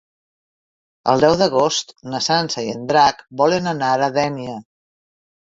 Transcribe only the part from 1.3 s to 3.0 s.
d'agost na Sança i en